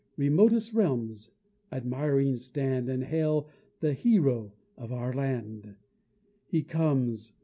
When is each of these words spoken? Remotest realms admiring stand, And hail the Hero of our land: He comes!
Remotest 0.17 0.73
realms 0.73 1.29
admiring 1.71 2.35
stand, 2.35 2.89
And 2.89 3.03
hail 3.03 3.47
the 3.81 3.93
Hero 3.93 4.51
of 4.75 4.91
our 4.91 5.13
land: 5.13 5.75
He 6.47 6.63
comes! 6.63 7.33